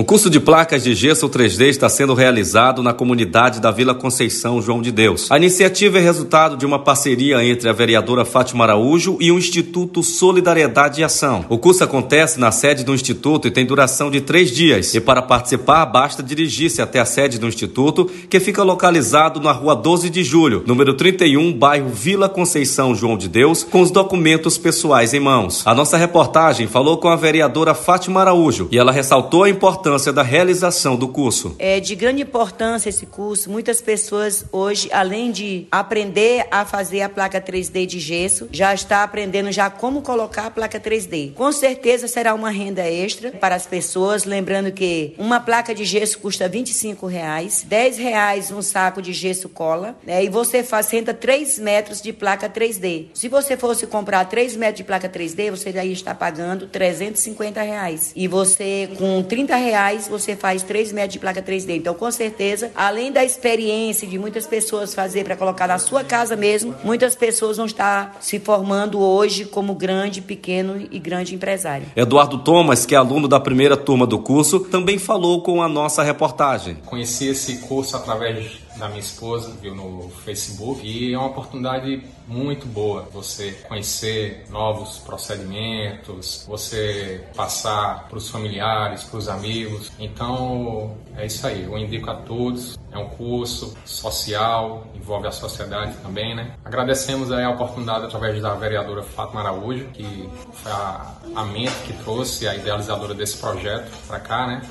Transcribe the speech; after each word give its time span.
Um 0.00 0.02
curso 0.02 0.30
de 0.30 0.40
placas 0.40 0.82
de 0.82 0.94
gesso 0.94 1.28
3D 1.28 1.68
está 1.68 1.86
sendo 1.86 2.14
realizado 2.14 2.82
na 2.82 2.94
comunidade 2.94 3.60
da 3.60 3.70
Vila 3.70 3.94
Conceição 3.94 4.62
João 4.62 4.80
de 4.80 4.90
Deus. 4.90 5.30
A 5.30 5.36
iniciativa 5.36 5.98
é 5.98 6.00
resultado 6.00 6.56
de 6.56 6.64
uma 6.64 6.78
parceria 6.78 7.44
entre 7.44 7.68
a 7.68 7.72
vereadora 7.74 8.24
Fátima 8.24 8.64
Araújo 8.64 9.18
e 9.20 9.30
o 9.30 9.36
Instituto 9.36 10.02
Solidariedade 10.02 11.02
e 11.02 11.04
Ação. 11.04 11.44
O 11.50 11.58
curso 11.58 11.84
acontece 11.84 12.40
na 12.40 12.50
sede 12.50 12.82
do 12.82 12.94
Instituto 12.94 13.46
e 13.46 13.50
tem 13.50 13.66
duração 13.66 14.10
de 14.10 14.22
três 14.22 14.50
dias. 14.50 14.94
E 14.94 15.02
para 15.02 15.20
participar, 15.20 15.84
basta 15.84 16.22
dirigir-se 16.22 16.80
até 16.80 16.98
a 16.98 17.04
sede 17.04 17.38
do 17.38 17.46
Instituto, 17.46 18.10
que 18.30 18.40
fica 18.40 18.62
localizado 18.62 19.38
na 19.38 19.52
rua 19.52 19.76
12 19.76 20.08
de 20.08 20.24
julho, 20.24 20.64
número 20.66 20.94
31, 20.94 21.52
bairro 21.52 21.90
Vila 21.90 22.26
Conceição 22.26 22.94
João 22.94 23.18
de 23.18 23.28
Deus, 23.28 23.64
com 23.64 23.82
os 23.82 23.90
documentos 23.90 24.56
pessoais 24.56 25.12
em 25.12 25.20
mãos. 25.20 25.60
A 25.66 25.74
nossa 25.74 25.98
reportagem 25.98 26.66
falou 26.66 26.96
com 26.96 27.08
a 27.08 27.16
vereadora 27.16 27.74
Fátima 27.74 28.22
Araújo 28.22 28.66
e 28.72 28.78
ela 28.78 28.92
ressaltou 28.92 29.44
a 29.44 29.50
importância 29.50 29.89
importância 29.90 30.12
da 30.12 30.22
realização 30.22 30.94
do 30.94 31.08
curso? 31.08 31.56
É 31.58 31.80
de 31.80 31.96
grande 31.96 32.22
importância 32.22 32.88
esse 32.88 33.06
curso. 33.06 33.50
Muitas 33.50 33.80
pessoas 33.80 34.44
hoje, 34.52 34.88
além 34.92 35.32
de 35.32 35.66
aprender 35.70 36.46
a 36.50 36.64
fazer 36.64 37.02
a 37.02 37.08
placa 37.08 37.40
3D 37.40 37.86
de 37.86 37.98
gesso, 37.98 38.48
já 38.52 38.72
está 38.72 39.02
aprendendo 39.02 39.50
já 39.50 39.68
como 39.68 40.00
colocar 40.00 40.46
a 40.46 40.50
placa 40.50 40.78
3D. 40.78 41.34
Com 41.34 41.50
certeza 41.50 42.06
será 42.06 42.34
uma 42.34 42.50
renda 42.50 42.88
extra 42.88 43.32
para 43.32 43.56
as 43.56 43.66
pessoas, 43.66 44.24
lembrando 44.24 44.70
que 44.70 45.14
uma 45.18 45.40
placa 45.40 45.74
de 45.74 45.84
gesso 45.84 46.20
custa 46.20 46.48
25 46.48 47.06
reais, 47.06 47.64
10 47.66 47.98
reais 47.98 48.52
um 48.52 48.62
saco 48.62 49.02
de 49.02 49.12
gesso 49.12 49.48
cola, 49.48 49.96
né? 50.06 50.24
E 50.24 50.28
você 50.28 50.62
faz 50.62 50.88
renda 50.90 51.12
3 51.12 51.58
metros 51.58 52.00
de 52.00 52.12
placa 52.12 52.48
3D. 52.48 53.06
Se 53.12 53.28
você 53.28 53.56
fosse 53.56 53.88
comprar 53.88 54.24
3 54.26 54.54
metros 54.54 54.78
de 54.78 54.84
placa 54.84 55.08
3D, 55.08 55.50
você 55.50 55.72
já 55.72 55.84
está 55.84 56.14
pagando 56.14 56.68
350 56.68 57.60
reais. 57.60 58.12
E 58.14 58.28
você 58.28 58.88
com 58.96 59.22
30 59.22 59.56
reais 59.56 59.69
reais 59.70 60.08
você 60.08 60.34
faz 60.34 60.62
3 60.62 60.92
metros 60.92 61.12
de 61.14 61.18
placa 61.18 61.40
3D. 61.42 61.76
Então, 61.76 61.94
com 61.94 62.10
certeza, 62.10 62.70
além 62.74 63.12
da 63.12 63.24
experiência 63.24 64.06
de 64.06 64.18
muitas 64.18 64.46
pessoas 64.46 64.94
fazer 64.94 65.24
para 65.24 65.36
colocar 65.36 65.68
na 65.68 65.78
sua 65.78 66.02
casa 66.02 66.36
mesmo, 66.36 66.74
muitas 66.82 67.14
pessoas 67.14 67.56
vão 67.56 67.66
estar 67.66 68.16
se 68.20 68.38
formando 68.40 69.00
hoje 69.00 69.44
como 69.44 69.74
grande, 69.74 70.20
pequeno 70.20 70.86
e 70.90 70.98
grande 70.98 71.34
empresário. 71.34 71.86
Eduardo 71.94 72.38
Thomas, 72.38 72.84
que 72.84 72.94
é 72.94 72.98
aluno 72.98 73.28
da 73.28 73.38
primeira 73.38 73.76
turma 73.76 74.06
do 74.06 74.18
curso, 74.18 74.60
também 74.60 74.98
falou 74.98 75.42
com 75.42 75.62
a 75.62 75.68
nossa 75.68 76.02
reportagem. 76.02 76.76
Conheci 76.86 77.28
esse 77.28 77.58
curso 77.58 77.96
através 77.96 78.60
da 78.76 78.88
minha 78.88 79.00
esposa, 79.00 79.52
viu 79.60 79.74
no 79.74 80.10
Facebook, 80.24 80.86
e 80.86 81.12
é 81.12 81.18
uma 81.18 81.28
oportunidade 81.28 82.02
muito 82.26 82.66
boa 82.66 83.06
você 83.12 83.52
conhecer 83.68 84.46
novos 84.48 84.98
procedimentos, 84.98 86.44
você 86.48 87.24
passar 87.36 88.08
para 88.08 88.16
os 88.16 88.28
familiares, 88.30 89.02
para 89.04 89.18
os 89.18 89.28
amigos. 89.28 89.59
Então, 89.98 90.96
é 91.16 91.26
isso 91.26 91.46
aí, 91.46 91.64
eu 91.64 91.76
indico 91.78 92.10
a 92.10 92.14
todos. 92.14 92.78
É 92.92 92.98
um 92.98 93.08
curso 93.08 93.76
social, 93.84 94.86
envolve 94.94 95.26
a 95.28 95.30
sociedade 95.30 95.94
também, 96.02 96.34
né? 96.34 96.54
Agradecemos 96.64 97.30
aí 97.30 97.44
a 97.44 97.50
oportunidade 97.50 98.06
através 98.06 98.40
da 98.42 98.54
vereadora 98.54 99.02
Fátima 99.02 99.40
Araújo, 99.40 99.86
que 99.92 100.28
foi 100.52 100.72
a, 100.72 101.14
a 101.36 101.44
mente 101.44 101.74
que 101.86 101.92
trouxe, 102.02 102.48
a 102.48 102.54
idealizadora 102.56 103.14
desse 103.14 103.36
projeto 103.36 103.90
para 104.06 104.18
cá, 104.18 104.46
né? 104.46 104.62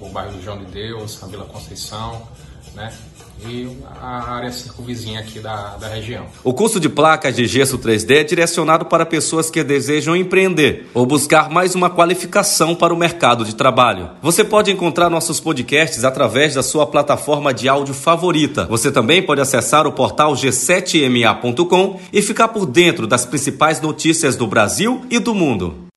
O 0.00 0.08
bairro 0.08 0.32
do 0.32 0.42
João 0.42 0.58
de 0.58 0.66
Deus, 0.66 1.22
a 1.22 1.26
Vila 1.26 1.44
Conceição, 1.44 2.26
né? 2.74 2.92
e 3.46 3.68
a 4.00 4.32
área 4.32 4.50
circunvizinha 4.50 5.20
aqui 5.20 5.38
da, 5.38 5.76
da 5.76 5.88
região. 5.88 6.26
O 6.42 6.52
curso 6.52 6.80
de 6.80 6.88
placas 6.88 7.36
de 7.36 7.46
gesso 7.46 7.78
3D 7.78 8.16
é 8.16 8.24
direcionado 8.24 8.86
para 8.86 9.06
pessoas 9.06 9.50
que 9.50 9.62
desejam 9.62 10.16
empreender 10.16 10.88
ou 10.92 11.06
buscar 11.06 11.48
mais 11.50 11.74
uma 11.74 11.88
qualificação 11.90 12.74
para 12.74 12.92
o 12.92 12.96
mercado 12.96 13.44
de 13.44 13.54
trabalho. 13.54 14.10
Você 14.22 14.42
pode 14.42 14.70
encontrar 14.70 15.08
nossos 15.08 15.38
podcasts 15.38 16.04
através 16.04 16.54
da 16.54 16.62
sua 16.62 16.86
plataforma 16.86 17.54
de 17.54 17.68
áudio 17.68 17.94
favorita. 17.94 18.66
Você 18.66 18.90
também 18.90 19.22
pode 19.22 19.40
acessar 19.40 19.86
o 19.86 19.92
portal 19.92 20.32
g7ma.com 20.32 22.00
e 22.12 22.22
ficar 22.22 22.48
por 22.48 22.66
dentro 22.66 23.06
das 23.06 23.24
principais 23.24 23.80
notícias 23.80 24.36
do 24.36 24.46
Brasil 24.46 25.02
e 25.10 25.18
do 25.18 25.34
mundo. 25.34 25.86